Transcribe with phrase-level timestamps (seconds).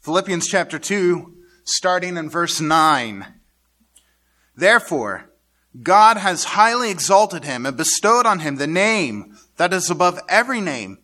[0.00, 3.26] Philippians chapter 2, starting in verse 9.
[4.56, 5.30] Therefore,
[5.82, 10.62] God has highly exalted him and bestowed on him the name that is above every
[10.62, 11.00] name,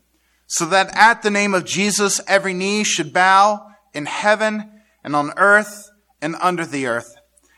[0.46, 5.32] so that at the name of Jesus every knee should bow in heaven and on
[5.36, 5.90] earth
[6.22, 7.16] and under the earth,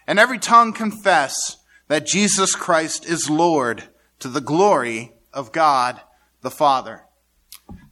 [0.09, 3.85] and every tongue confess that Jesus Christ is Lord
[4.19, 6.01] to the glory of God
[6.43, 7.05] the Father.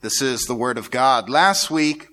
[0.00, 1.30] This is the Word of God.
[1.30, 2.08] Last week,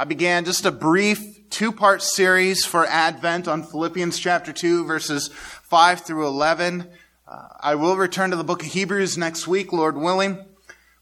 [0.00, 5.26] I began just a brief two part series for Advent on Philippians chapter 2, verses
[5.26, 6.88] 5 through 11.
[7.26, 10.46] Uh, I will return to the book of Hebrews next week, Lord willing.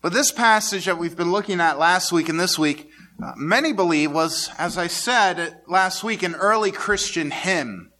[0.01, 2.89] But this passage that we've been looking at last week and this week,
[3.23, 7.93] uh, many believe was, as I said last week, an early Christian hymn.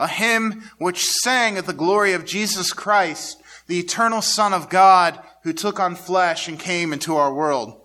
[0.00, 5.20] A hymn which sang of the glory of Jesus Christ, the eternal Son of God
[5.42, 7.82] who took on flesh and came into our world.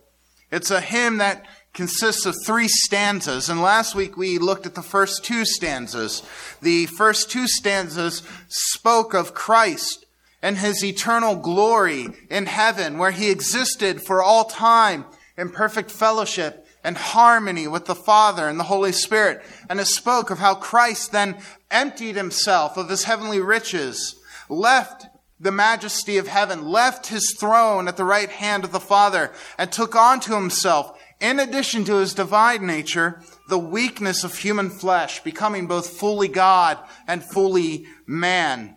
[0.49, 4.83] It's a hymn that consists of three stanzas, and last week we looked at the
[4.83, 6.21] first two stanzas.
[6.61, 10.05] The first two stanzas spoke of Christ
[10.41, 15.05] and his eternal glory in heaven, where he existed for all time
[15.37, 19.41] in perfect fellowship and harmony with the Father and the Holy Spirit.
[19.69, 21.37] And it spoke of how Christ then
[21.71, 25.07] emptied himself of his heavenly riches, left
[25.39, 29.71] the majesty of heaven, left his throne at the right hand of the Father, and
[29.71, 35.67] took unto himself, in addition to his divine nature, the weakness of human flesh, becoming
[35.67, 38.75] both fully God and fully man.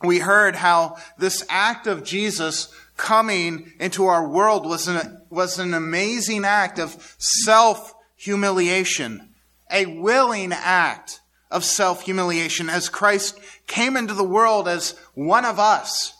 [0.00, 5.74] We heard how this act of Jesus coming into our world was an, was an
[5.74, 9.34] amazing act of self humiliation,
[9.72, 15.58] a willing act of self humiliation as Christ came into the world as one of
[15.58, 16.14] us,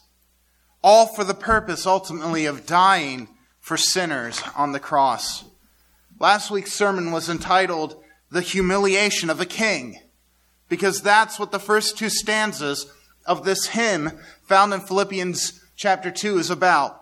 [0.83, 3.29] all for the purpose ultimately of dying
[3.71, 5.45] for sinners on the cross.
[6.19, 9.97] Last week's sermon was entitled The Humiliation of a King,
[10.69, 12.93] because that's what the first two stanzas
[13.25, 17.01] of this hymn found in Philippians chapter 2 is about.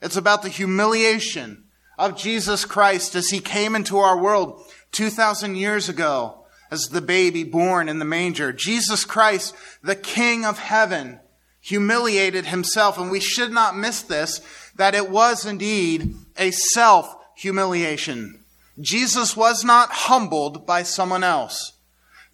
[0.00, 1.64] It's about the humiliation
[1.98, 7.42] of Jesus Christ as he came into our world 2,000 years ago as the baby
[7.42, 8.52] born in the manger.
[8.52, 11.18] Jesus Christ, the King of heaven,
[11.64, 12.98] humiliated himself.
[12.98, 14.42] And we should not miss this,
[14.76, 18.44] that it was indeed a self humiliation.
[18.78, 21.72] Jesus was not humbled by someone else.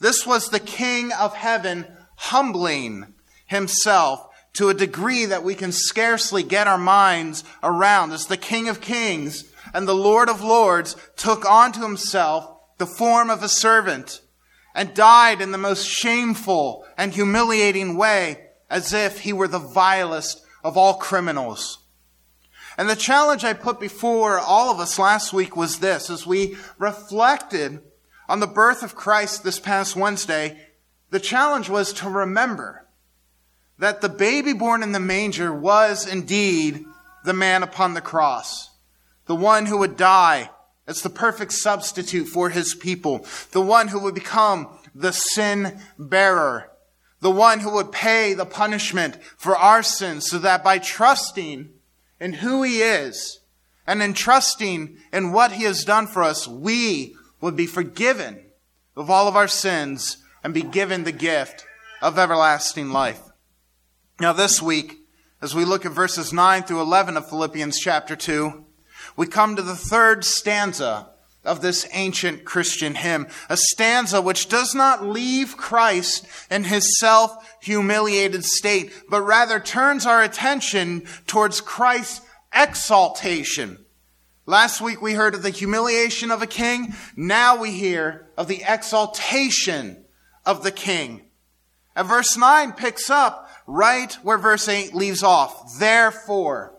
[0.00, 1.86] This was the King of heaven
[2.16, 3.14] humbling
[3.46, 8.68] himself to a degree that we can scarcely get our minds around as the King
[8.68, 14.22] of kings and the Lord of lords took onto himself the form of a servant
[14.74, 20.42] and died in the most shameful and humiliating way as if he were the vilest
[20.64, 21.78] of all criminals.
[22.78, 26.56] And the challenge I put before all of us last week was this as we
[26.78, 27.80] reflected
[28.28, 30.58] on the birth of Christ this past Wednesday,
[31.10, 32.86] the challenge was to remember
[33.78, 36.84] that the baby born in the manger was indeed
[37.24, 38.70] the man upon the cross,
[39.26, 40.50] the one who would die
[40.86, 43.24] as the perfect substitute for his people.
[43.52, 46.69] The one who would become the sin bearer.
[47.20, 51.70] The one who would pay the punishment for our sins so that by trusting
[52.18, 53.40] in who he is
[53.86, 58.46] and in trusting in what he has done for us, we would be forgiven
[58.96, 61.66] of all of our sins and be given the gift
[62.00, 63.20] of everlasting life.
[64.18, 64.98] Now this week,
[65.42, 68.64] as we look at verses 9 through 11 of Philippians chapter 2,
[69.16, 71.09] we come to the third stanza
[71.44, 78.44] of this ancient Christian hymn, a stanza which does not leave Christ in his self-humiliated
[78.44, 82.20] state, but rather turns our attention towards Christ's
[82.54, 83.84] exaltation.
[84.46, 86.94] Last week we heard of the humiliation of a king.
[87.16, 90.04] Now we hear of the exaltation
[90.44, 91.22] of the king.
[91.94, 95.78] And verse 9 picks up right where verse 8 leaves off.
[95.78, 96.74] Therefore,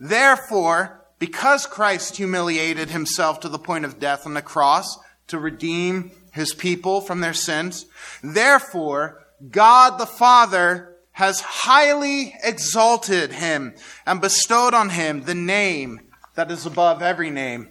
[0.00, 4.98] therefore, because Christ humiliated himself to the point of death on the cross
[5.28, 7.86] to redeem his people from their sins,
[8.22, 13.74] therefore, God the Father has highly exalted him
[14.04, 16.00] and bestowed on him the name
[16.34, 17.68] that is above every name.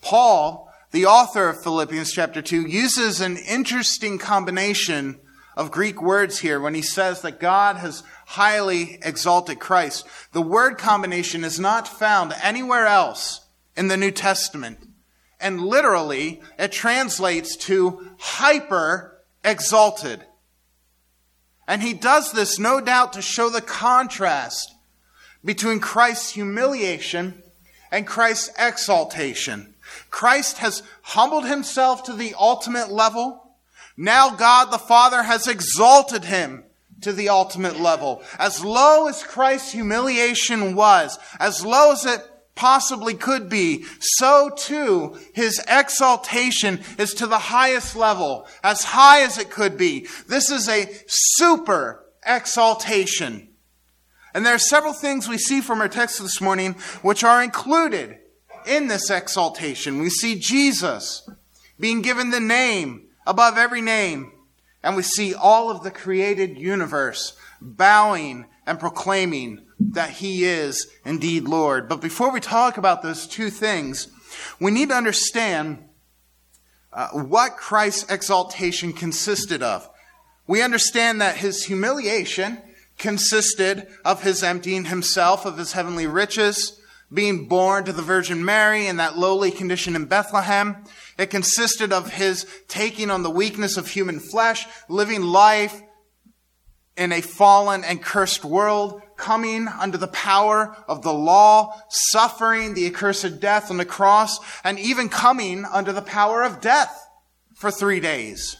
[0.00, 5.20] Paul, the author of Philippians chapter 2, uses an interesting combination
[5.56, 10.06] of Greek words here when he says that God has highly exalted Christ.
[10.32, 14.78] The word combination is not found anywhere else in the New Testament.
[15.40, 20.24] And literally, it translates to hyper exalted.
[21.66, 24.74] And he does this, no doubt, to show the contrast
[25.44, 27.42] between Christ's humiliation
[27.90, 29.74] and Christ's exaltation.
[30.10, 33.56] Christ has humbled himself to the ultimate level.
[33.96, 36.63] Now God the Father has exalted him
[37.04, 38.22] to the ultimate level.
[38.38, 42.20] As low as Christ's humiliation was, as low as it
[42.54, 49.38] possibly could be, so too his exaltation is to the highest level, as high as
[49.38, 50.06] it could be.
[50.28, 53.48] This is a super exaltation.
[54.34, 58.18] And there are several things we see from our text this morning which are included
[58.66, 60.00] in this exaltation.
[60.00, 61.28] We see Jesus
[61.78, 64.32] being given the name above every name,
[64.84, 71.44] and we see all of the created universe bowing and proclaiming that he is indeed
[71.44, 71.88] Lord.
[71.88, 74.08] But before we talk about those two things,
[74.60, 75.88] we need to understand
[76.92, 79.88] uh, what Christ's exaltation consisted of.
[80.46, 82.58] We understand that his humiliation
[82.98, 86.78] consisted of his emptying himself of his heavenly riches,
[87.14, 90.84] being born to the Virgin Mary in that lowly condition in Bethlehem.
[91.16, 95.80] It consisted of his taking on the weakness of human flesh, living life
[96.96, 102.86] in a fallen and cursed world, coming under the power of the law, suffering the
[102.86, 107.06] accursed death on the cross, and even coming under the power of death
[107.54, 108.56] for three days.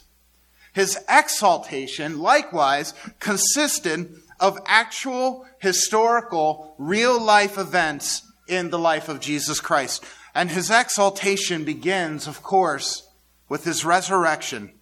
[0.73, 9.61] His exaltation likewise consisted of actual historical real life events in the life of Jesus
[9.61, 10.05] Christ.
[10.35, 13.09] And his exaltation begins, of course,
[13.49, 14.73] with his resurrection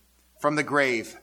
[0.40, 1.16] from the grave.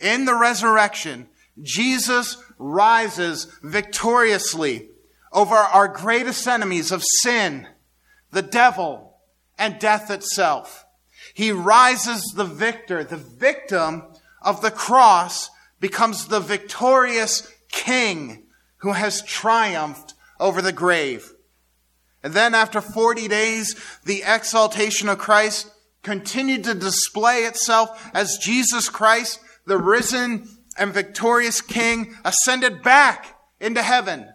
[0.00, 1.28] In the resurrection,
[1.60, 4.88] Jesus rises victoriously
[5.32, 7.68] over our greatest enemies of sin,
[8.30, 9.18] the devil,
[9.58, 10.86] and death itself.
[11.34, 13.04] He rises the victor.
[13.04, 14.04] The victim
[14.42, 18.44] of the cross becomes the victorious king
[18.78, 21.32] who has triumphed over the grave.
[22.22, 23.74] And then after 40 days,
[24.04, 25.70] the exaltation of Christ
[26.02, 33.82] continued to display itself as Jesus Christ, the risen and victorious King, ascended back into
[33.82, 34.28] heaven.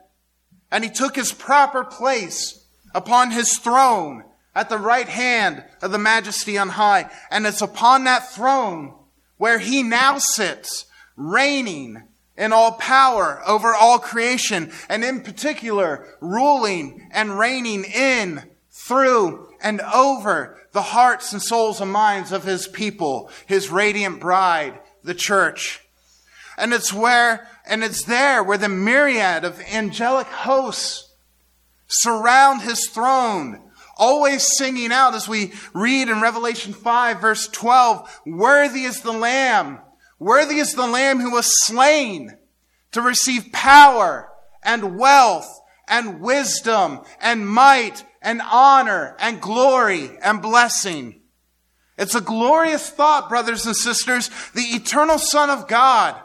[0.72, 4.24] And he took his proper place upon his throne
[4.54, 7.10] at the right hand of the majesty on high.
[7.30, 8.96] And it's upon that throne
[9.38, 10.86] where he now sits,
[11.16, 12.04] reigning
[12.38, 19.82] in all power over all creation, and in particular, ruling and reigning in, through, and
[19.82, 25.82] over the hearts and souls and minds of his people, his radiant bride, the church.
[26.58, 31.14] And it's where, and it's there where the myriad of angelic hosts
[31.88, 33.62] surround his throne,
[33.98, 39.80] always singing out as we read in Revelation 5 verse 12, worthy is the Lamb
[40.20, 42.38] Worthy is the Lamb who was slain
[42.92, 44.30] to receive power
[44.64, 51.22] and wealth and wisdom and might and honor and glory and blessing.
[51.98, 54.30] It's a glorious thought, brothers and sisters.
[54.54, 56.20] The eternal Son of God,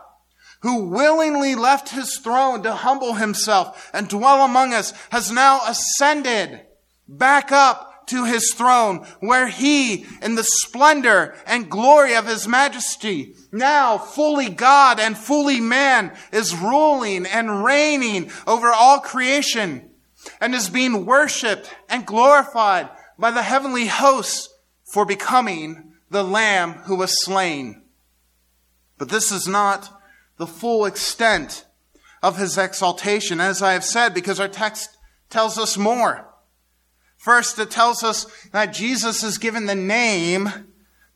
[0.62, 6.60] who willingly left his throne to humble himself and dwell among us, has now ascended
[7.06, 13.34] back up to his throne, where he, in the splendor and glory of his majesty,
[13.52, 19.90] now fully God and fully man, is ruling and reigning over all creation
[20.40, 22.88] and is being worshiped and glorified
[23.18, 24.48] by the heavenly hosts
[24.92, 27.82] for becoming the lamb who was slain.
[28.98, 29.90] But this is not
[30.36, 31.64] the full extent
[32.22, 34.96] of his exaltation, as I have said, because our text
[35.30, 36.29] tells us more.
[37.20, 40.48] First, it tells us that Jesus is given the name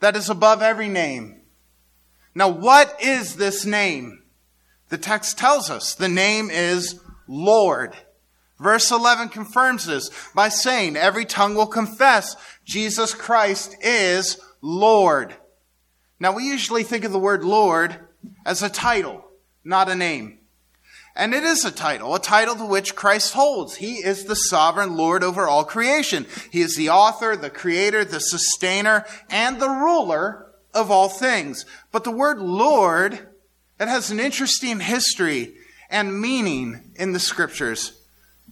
[0.00, 1.40] that is above every name.
[2.34, 4.22] Now, what is this name?
[4.90, 7.96] The text tells us the name is Lord.
[8.60, 15.34] Verse 11 confirms this by saying, Every tongue will confess Jesus Christ is Lord.
[16.20, 17.98] Now, we usually think of the word Lord
[18.44, 19.24] as a title,
[19.64, 20.40] not a name.
[21.16, 23.76] And it is a title, a title to which Christ holds.
[23.76, 26.26] He is the sovereign Lord over all creation.
[26.50, 31.66] He is the author, the creator, the sustainer, and the ruler of all things.
[31.92, 33.14] But the word Lord,
[33.78, 35.54] it has an interesting history
[35.88, 37.92] and meaning in the scriptures.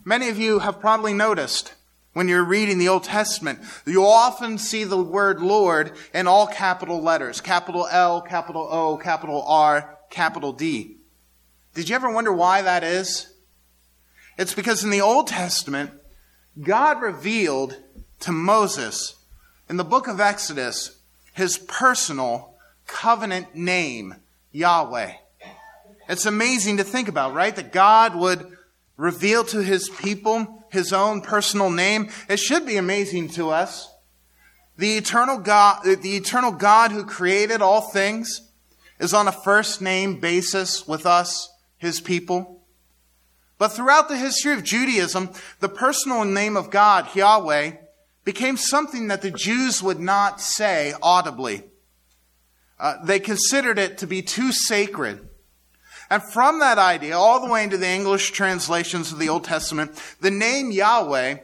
[0.05, 1.75] Many of you have probably noticed
[2.13, 7.01] when you're reading the Old Testament, you often see the word Lord in all capital
[7.01, 7.41] letters.
[7.41, 10.99] Capital L, capital O, capital R, capital D.
[11.75, 13.33] Did you ever wonder why that is?
[14.39, 15.91] It's because in the Old Testament,
[16.61, 17.77] God revealed
[18.21, 19.17] to Moses
[19.69, 20.99] in the book of Exodus
[21.33, 22.55] his personal
[22.87, 24.17] covenant name,
[24.53, 25.13] Yahweh.
[26.09, 27.57] It's amazing to think about, right?
[27.57, 28.47] That God would
[28.97, 32.11] reveal to his people his own personal name.
[32.29, 33.93] It should be amazing to us
[34.77, 38.49] the eternal God, the eternal God who created all things
[38.99, 41.52] is on a first name basis with us,
[41.83, 42.63] his people.
[43.59, 47.73] But throughout the history of Judaism, the personal name of God, Yahweh,
[48.25, 51.65] became something that the Jews would not say audibly.
[52.79, 55.29] Uh, they considered it to be too sacred.
[56.09, 60.01] And from that idea, all the way into the English translations of the Old Testament,
[60.21, 61.39] the name Yahweh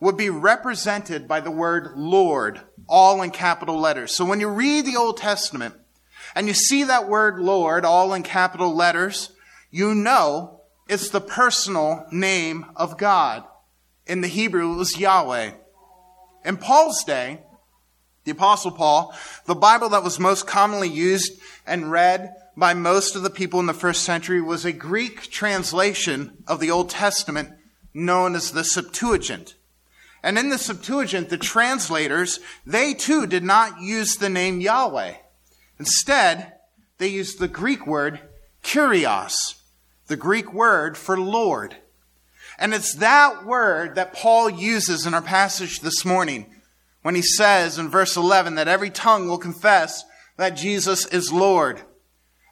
[0.00, 4.14] would be represented by the word Lord, all in capital letters.
[4.14, 5.74] So when you read the Old Testament
[6.34, 9.30] and you see that word Lord, all in capital letters,
[9.74, 13.42] you know it's the personal name of God.
[14.06, 15.50] In the Hebrew, it was Yahweh.
[16.44, 17.40] In Paul's day,
[18.22, 19.12] the Apostle Paul,
[19.46, 23.66] the Bible that was most commonly used and read by most of the people in
[23.66, 27.50] the first century was a Greek translation of the Old Testament
[27.92, 29.56] known as the Septuagint.
[30.22, 35.14] And in the Septuagint, the translators, they too did not use the name Yahweh.
[35.80, 36.52] Instead,
[36.98, 38.20] they used the Greek word
[38.62, 39.56] kurios,
[40.06, 41.76] the Greek word for Lord.
[42.58, 46.46] And it's that word that Paul uses in our passage this morning
[47.02, 50.04] when he says in verse 11 that every tongue will confess
[50.36, 51.80] that Jesus is Lord.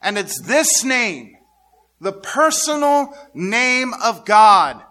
[0.03, 1.37] And it's this name,
[2.01, 4.83] the personal name of God,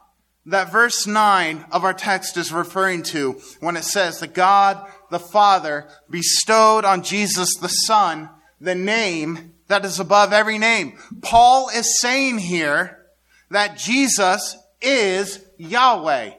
[0.45, 5.19] that verse 9 of our text is referring to when it says that God the
[5.19, 8.29] Father bestowed on Jesus the Son
[8.61, 10.97] the name that is above every name.
[11.21, 13.05] Paul is saying here
[13.49, 16.31] that Jesus is Yahweh.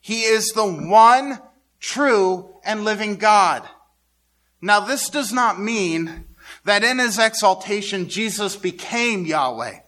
[0.00, 1.38] He is the one
[1.78, 3.68] true and living God.
[4.62, 6.24] Now, this does not mean
[6.64, 9.80] that in his exaltation, Jesus became Yahweh.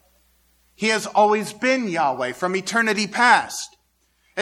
[0.74, 3.71] He has always been Yahweh from eternity past.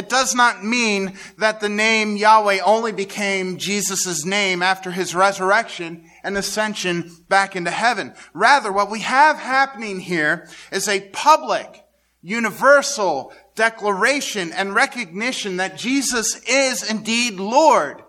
[0.00, 6.10] It does not mean that the name Yahweh only became Jesus' name after his resurrection
[6.24, 8.14] and ascension back into heaven.
[8.32, 11.84] Rather, what we have happening here is a public,
[12.22, 18.02] universal declaration and recognition that Jesus is indeed Lord.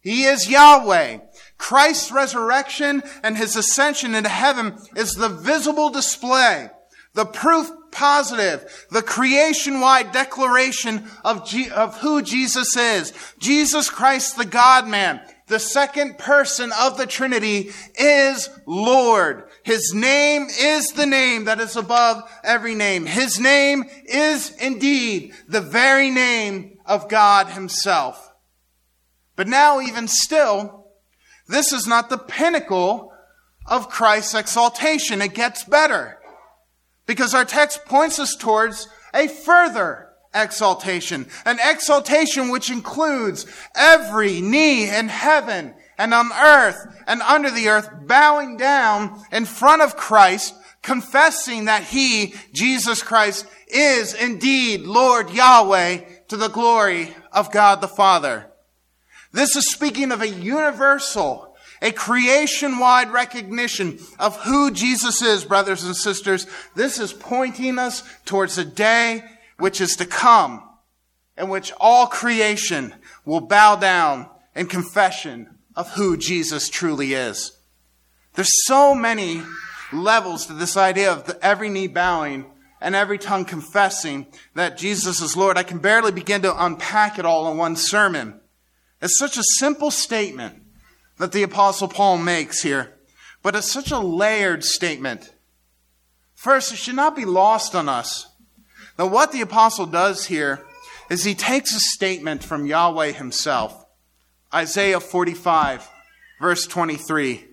[0.00, 1.18] He is Yahweh.
[1.58, 6.70] Christ's resurrection and his ascension into heaven is the visible display,
[7.12, 13.14] the proof positive, the creation-wide declaration of, G- of who Jesus is.
[13.38, 19.44] Jesus Christ, the God-man, the second person of the Trinity is Lord.
[19.62, 23.06] His name is the name that is above every name.
[23.06, 28.32] His name is indeed the very name of God himself.
[29.36, 30.86] But now, even still,
[31.48, 33.12] this is not the pinnacle
[33.66, 35.20] of Christ's exaltation.
[35.20, 36.18] It gets better.
[37.06, 41.26] Because our text points us towards a further exaltation.
[41.44, 47.88] An exaltation which includes every knee in heaven and on earth and under the earth
[48.06, 56.00] bowing down in front of Christ, confessing that He, Jesus Christ, is indeed Lord Yahweh
[56.28, 58.50] to the glory of God the Father.
[59.32, 61.43] This is speaking of a universal,
[61.84, 66.46] a creation wide recognition of who Jesus is, brothers and sisters.
[66.74, 69.22] This is pointing us towards a day
[69.58, 70.62] which is to come,
[71.36, 72.94] in which all creation
[73.26, 77.52] will bow down in confession of who Jesus truly is.
[78.32, 79.42] There's so many
[79.92, 82.46] levels to this idea of the, every knee bowing
[82.80, 85.58] and every tongue confessing that Jesus is Lord.
[85.58, 88.40] I can barely begin to unpack it all in one sermon.
[89.02, 90.63] It's such a simple statement
[91.18, 92.94] that the apostle Paul makes here,
[93.42, 95.32] but it's such a layered statement.
[96.34, 98.28] First, it should not be lost on us
[98.96, 100.64] that what the apostle does here
[101.10, 103.86] is he takes a statement from Yahweh himself.
[104.52, 105.88] Isaiah 45,
[106.40, 107.44] verse 23,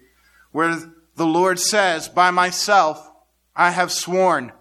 [0.51, 0.77] where
[1.15, 3.09] the Lord says, By myself
[3.55, 4.51] I have sworn,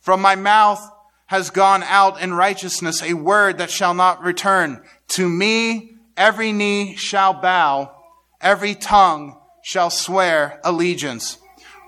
[0.00, 0.80] from my mouth
[1.26, 4.82] has gone out in righteousness a word that shall not return.
[5.08, 7.94] To me every knee shall bow,
[8.40, 11.38] every tongue shall swear allegiance.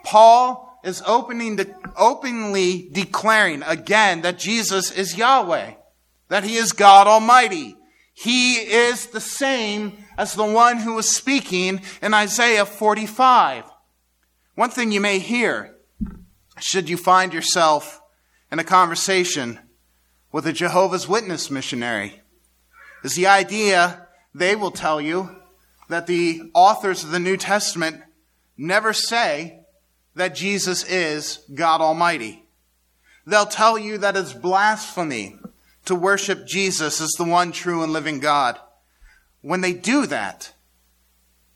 [0.05, 1.59] Paul is opening
[1.97, 5.75] openly declaring again that Jesus is Yahweh,
[6.29, 7.77] that he is God Almighty.
[8.15, 13.65] He is the same as the one who was speaking in Isaiah 45.
[14.55, 15.75] One thing you may hear,
[16.59, 18.01] should you find yourself
[18.51, 19.59] in a conversation
[20.31, 22.21] with a Jehovah's Witness missionary,
[23.03, 25.42] is the idea they will tell you
[25.89, 28.01] that the authors of the New Testament
[28.57, 29.61] never say
[30.15, 32.45] that Jesus is God Almighty.
[33.27, 35.39] They'll tell you that it's blasphemy
[35.85, 38.59] to worship Jesus as the one true and living God.
[39.41, 40.53] When they do that,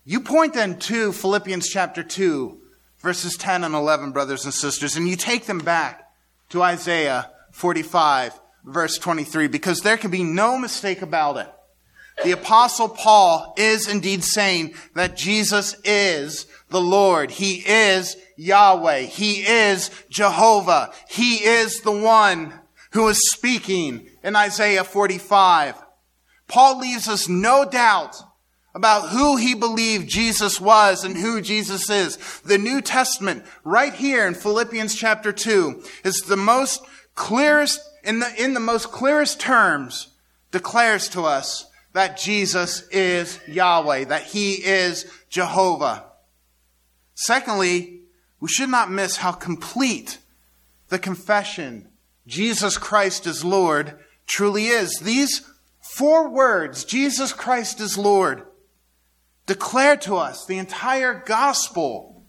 [0.08, 2.60] You point them to Philippians chapter 2,
[3.00, 6.08] verses 10 and 11, brothers and sisters, and you take them back
[6.50, 11.52] to Isaiah 45, verse 23, because there can be no mistake about it.
[12.24, 17.30] The apostle Paul is indeed saying that Jesus is the Lord.
[17.30, 19.00] He is Yahweh.
[19.00, 20.92] He is Jehovah.
[21.08, 22.54] He is the one
[22.92, 25.74] who is speaking in Isaiah 45.
[26.48, 28.16] Paul leaves us no doubt
[28.74, 32.18] about who he believed Jesus was and who Jesus is.
[32.44, 38.30] The New Testament, right here in Philippians chapter 2, is the most clearest, in the,
[38.42, 40.08] in the most clearest terms,
[40.50, 41.65] declares to us
[41.96, 46.04] that Jesus is Yahweh, that he is Jehovah.
[47.14, 48.02] Secondly,
[48.38, 50.18] we should not miss how complete
[50.90, 51.88] the confession,
[52.26, 54.98] Jesus Christ is Lord, truly is.
[54.98, 55.50] These
[55.80, 58.42] four words, Jesus Christ is Lord,
[59.46, 62.26] declare to us the entire gospel.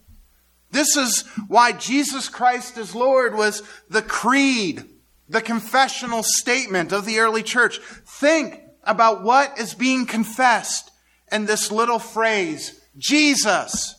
[0.70, 4.86] This is why Jesus Christ is Lord was the creed,
[5.28, 7.80] the confessional statement of the early church.
[8.06, 10.90] Think about what is being confessed
[11.30, 13.94] in this little phrase, Jesus.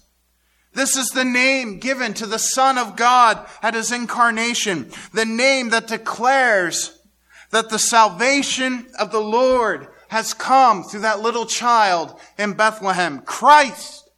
[0.74, 5.70] This is the name given to the Son of God at his incarnation, the name
[5.70, 7.00] that declares
[7.52, 13.22] that the salvation of the Lord has come through that little child in Bethlehem.
[13.22, 14.10] Christ.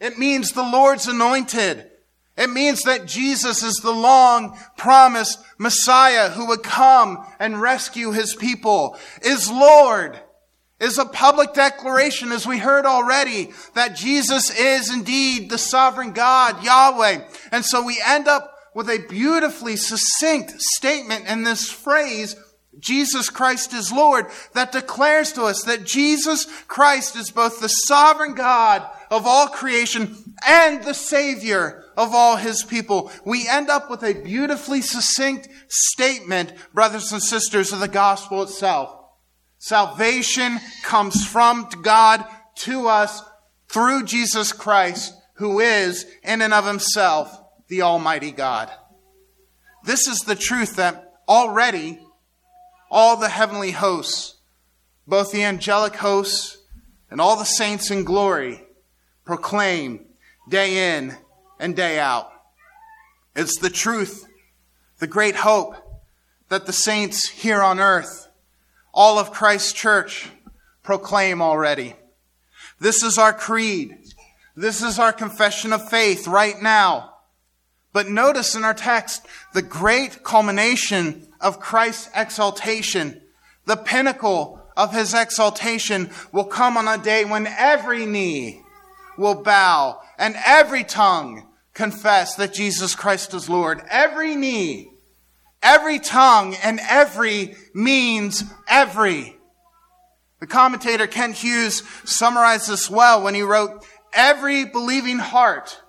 [0.00, 1.88] It means the Lord's anointed.
[2.36, 8.34] It means that Jesus is the long promised Messiah who would come and rescue his
[8.34, 10.18] people, is Lord
[10.80, 16.62] is a public declaration, as we heard already, that Jesus is indeed the sovereign God,
[16.64, 17.20] Yahweh.
[17.52, 22.34] And so we end up with a beautifully succinct statement in this phrase,
[22.80, 28.34] Jesus Christ is Lord, that declares to us that Jesus Christ is both the sovereign
[28.34, 33.10] God of all creation and the Savior of all His people.
[33.24, 38.98] We end up with a beautifully succinct statement, brothers and sisters, of the gospel itself.
[39.58, 42.24] Salvation comes from God
[42.56, 43.22] to us
[43.68, 48.70] through Jesus Christ, who is, in and of himself, the Almighty God.
[49.84, 51.98] This is the truth that already
[52.90, 54.36] all the heavenly hosts,
[55.06, 56.58] both the angelic hosts
[57.10, 58.62] and all the saints in glory,
[59.24, 60.04] proclaim
[60.48, 61.16] day in
[61.62, 62.30] and day out.
[63.36, 64.26] It's the truth,
[64.98, 65.76] the great hope
[66.48, 68.28] that the saints here on earth
[68.92, 70.28] all of Christ's church
[70.82, 71.94] proclaim already.
[72.78, 73.96] This is our creed.
[74.54, 77.14] This is our confession of faith right now.
[77.92, 83.22] But notice in our text the great culmination of Christ's exaltation,
[83.66, 88.62] the pinnacle of his exaltation will come on a day when every knee
[89.16, 93.82] will bow and every tongue confess that Jesus Christ is Lord.
[93.90, 94.92] Every knee
[95.62, 99.36] Every tongue and every means every.
[100.40, 105.80] The commentator Kent Hughes summarized this well when he wrote, Every believing heart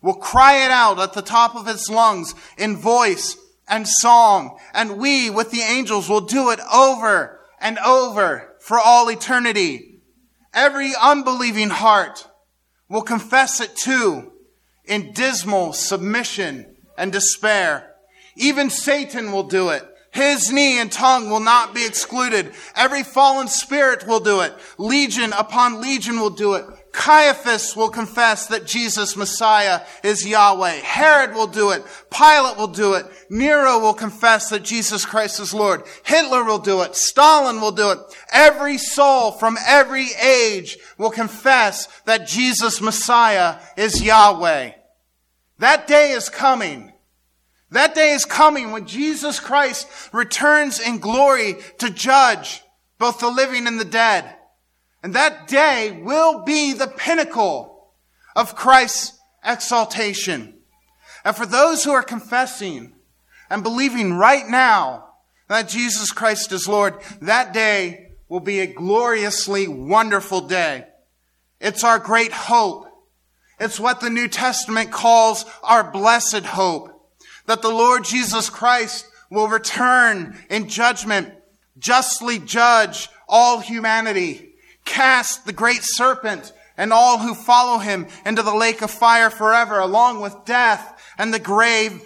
[0.00, 3.36] will cry it out at the top of its lungs in voice
[3.66, 9.10] and song, and we with the angels will do it over and over for all
[9.10, 10.00] eternity.
[10.54, 12.28] Every unbelieving heart
[12.88, 14.32] will confess it too
[14.88, 17.94] in dismal submission and despair.
[18.36, 19.84] Even Satan will do it.
[20.10, 22.52] His knee and tongue will not be excluded.
[22.74, 24.54] Every fallen spirit will do it.
[24.78, 26.64] Legion upon legion will do it.
[26.92, 30.80] Caiaphas will confess that Jesus Messiah is Yahweh.
[30.80, 31.84] Herod will do it.
[32.10, 33.06] Pilate will do it.
[33.28, 35.82] Nero will confess that Jesus Christ is Lord.
[36.04, 36.96] Hitler will do it.
[36.96, 37.98] Stalin will do it.
[38.32, 44.72] Every soul from every age will confess that Jesus Messiah is Yahweh.
[45.58, 46.92] That day is coming.
[47.70, 52.62] That day is coming when Jesus Christ returns in glory to judge
[52.98, 54.34] both the living and the dead.
[55.02, 57.92] And that day will be the pinnacle
[58.34, 60.54] of Christ's exaltation.
[61.24, 62.94] And for those who are confessing
[63.50, 65.10] and believing right now
[65.48, 70.86] that Jesus Christ is Lord, that day will be a gloriously wonderful day.
[71.60, 72.87] It's our great hope.
[73.60, 76.98] It's what the New Testament calls our blessed hope
[77.48, 81.32] that the Lord Jesus Christ will return in judgment,
[81.78, 84.50] justly judge all humanity,
[84.84, 89.78] cast the great serpent and all who follow him into the lake of fire forever,
[89.78, 92.02] along with death and the grave.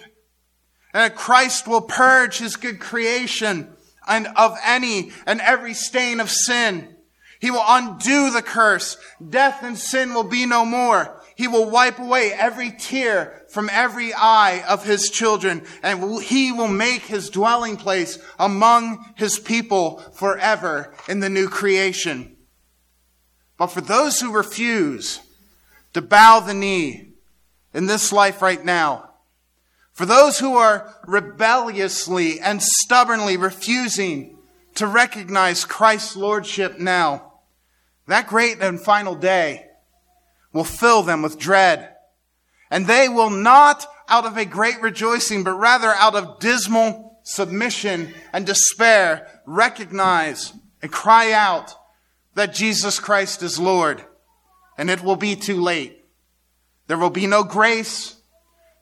[0.93, 3.75] And Christ will purge his good creation
[4.07, 6.95] and of any and every stain of sin.
[7.39, 8.97] He will undo the curse.
[9.29, 11.21] Death and sin will be no more.
[11.35, 16.67] He will wipe away every tear from every eye of his children, and he will
[16.67, 22.35] make his dwelling place among his people forever in the new creation.
[23.57, 25.19] But for those who refuse
[25.93, 27.13] to bow the knee
[27.73, 29.09] in this life right now,
[29.91, 34.37] for those who are rebelliously and stubbornly refusing
[34.75, 37.33] to recognize Christ's lordship now,
[38.07, 39.67] that great and final day
[40.53, 41.89] will fill them with dread.
[42.71, 48.13] And they will not out of a great rejoicing, but rather out of dismal submission
[48.31, 51.73] and despair recognize and cry out
[52.35, 54.03] that Jesus Christ is Lord.
[54.77, 56.05] And it will be too late.
[56.87, 58.15] There will be no grace.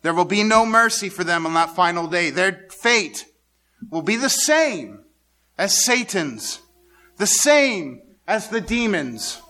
[0.02, 2.30] There will be no mercy for them on that final day.
[2.30, 3.26] Their fate
[3.90, 5.04] will be the same
[5.58, 6.60] as Satan's,
[7.18, 9.42] the same as the demons,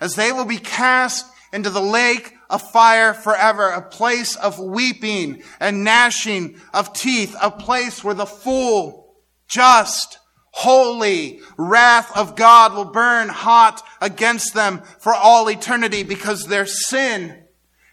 [0.00, 5.42] as they will be cast into the lake of fire forever, a place of weeping
[5.60, 9.14] and gnashing of teeth, a place where the full,
[9.48, 10.18] just,
[10.50, 17.44] holy wrath of God will burn hot against them for all eternity because their sin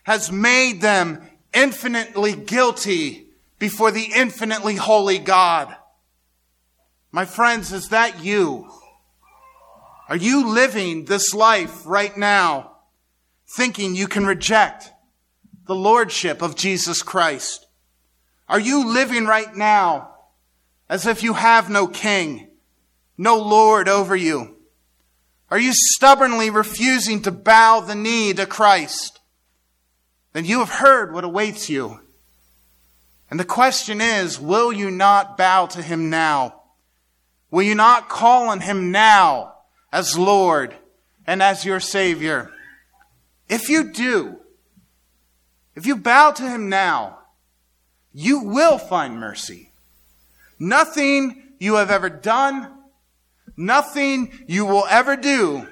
[0.04, 3.28] has made them infinitely guilty
[3.60, 5.76] before the infinitely holy God.
[7.12, 8.69] My friends, is that you?
[10.10, 12.70] Are you living this life right now?
[13.55, 14.91] Thinking you can reject
[15.67, 17.67] the lordship of Jesus Christ?
[18.47, 20.15] Are you living right now
[20.89, 22.49] as if you have no king,
[23.17, 24.57] no lord over you?
[25.49, 29.19] Are you stubbornly refusing to bow the knee to Christ?
[30.33, 31.99] Then you have heard what awaits you.
[33.29, 36.61] And the question is, will you not bow to him now?
[37.49, 39.55] Will you not call on him now
[39.91, 40.73] as Lord
[41.27, 42.51] and as your Savior?
[43.51, 44.37] If you do,
[45.75, 47.19] if you bow to him now,
[48.13, 49.73] you will find mercy.
[50.57, 52.71] Nothing you have ever done,
[53.57, 55.67] nothing you will ever do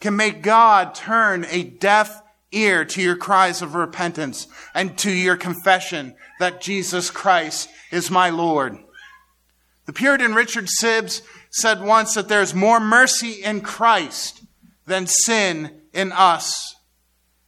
[0.00, 5.36] can make God turn a deaf ear to your cries of repentance and to your
[5.36, 8.78] confession that Jesus Christ is my Lord.
[9.84, 14.42] The Puritan Richard Sibbes said once that there's more mercy in Christ
[14.86, 16.73] than sin in us.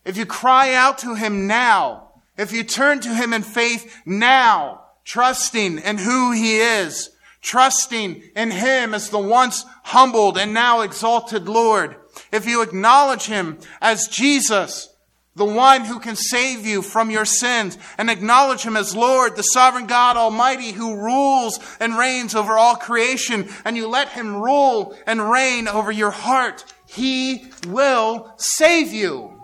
[0.06, 4.84] If you cry out to Him now, if you turn to Him in faith now,
[5.04, 7.10] trusting in who He is,
[7.42, 11.96] trusting in Him as the once humbled and now exalted Lord,
[12.30, 14.94] if you acknowledge Him as Jesus,
[15.34, 19.42] the one who can save you from your sins, and acknowledge Him as Lord, the
[19.42, 24.96] sovereign God Almighty who rules and reigns over all creation, and you let Him rule
[25.04, 29.36] and reign over your heart, He will save you.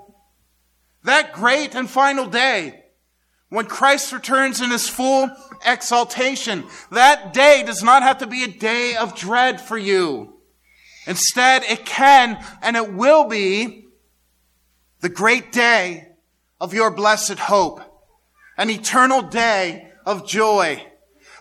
[1.05, 2.85] That great and final day,
[3.49, 5.31] when Christ returns in his full
[5.67, 10.35] exaltation, that day does not have to be a day of dread for you.
[11.07, 13.89] Instead, it can and it will be
[15.01, 16.09] the great day
[16.61, 17.81] of your blessed hope,
[18.57, 20.83] an eternal day of joy,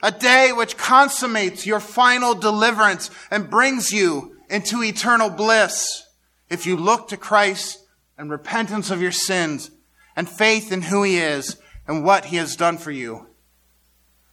[0.01, 6.03] a day which consummates your final deliverance and brings you into eternal bliss
[6.49, 7.80] if you look to Christ
[8.17, 9.71] and repentance of your sins
[10.15, 13.27] and faith in who He is and what He has done for you.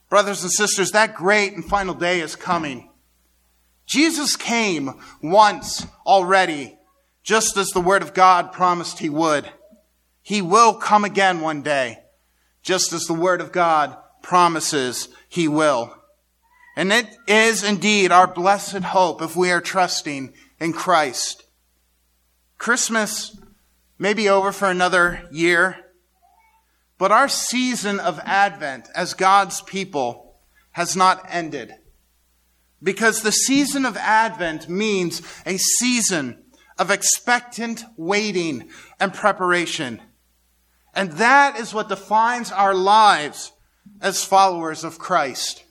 [0.09, 2.91] Brothers and sisters, that great and final day is coming.
[3.87, 6.79] Jesus came once already,
[7.23, 9.49] just as the Word of God promised He would.
[10.23, 12.01] He will come again one day,
[12.63, 15.95] just as the Word of God promises He will.
[16.77, 21.45] And it is indeed our blessed hope if we are trusting in Christ.
[22.57, 23.37] Christmas
[23.99, 25.77] may be over for another year,
[26.99, 30.37] but our season of Advent as God's people
[30.73, 31.75] has not ended.
[32.83, 36.43] Because the season of Advent means a season
[36.79, 38.69] of expectant waiting
[39.01, 40.01] and preparation.
[40.95, 43.53] And that is what defines our lives
[44.01, 45.65] as followers of Christ.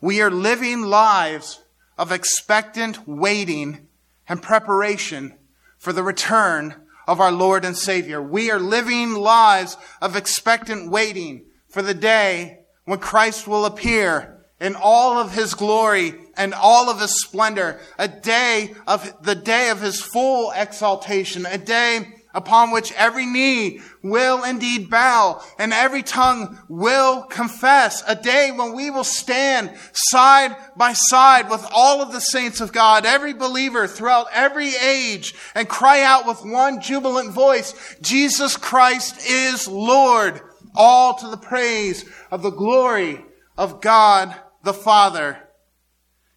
[0.00, 1.62] We are living lives
[1.98, 3.88] of expectant waiting
[4.28, 5.34] and preparation
[5.76, 6.74] for the return
[7.08, 8.22] of our Lord and Savior.
[8.22, 14.76] We are living lives of expectant waiting for the day when Christ will appear in
[14.76, 19.80] all of his glory and all of his splendor, a day of the day of
[19.80, 26.56] his full exaltation, a day upon which every knee will indeed bow and every tongue
[26.68, 28.04] will confess.
[28.06, 32.72] A day when we will stand side by side with all of the saints of
[32.72, 39.28] God, every believer throughout every age and cry out with one jubilant voice, Jesus Christ
[39.28, 40.40] is Lord,
[40.76, 43.24] all to the praise of the glory
[43.56, 45.40] of God the Father.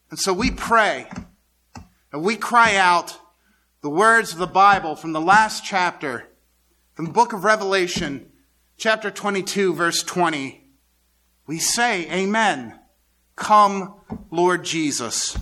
[0.10, 1.08] And so we pray
[2.12, 3.21] and we cry out
[3.82, 6.30] the words of the Bible from the last chapter,
[6.94, 8.32] from the book of Revelation,
[8.78, 10.64] chapter 22, verse 20.
[11.48, 12.80] We say, Amen.
[13.36, 13.96] Come,
[14.30, 15.36] Lord Jesus.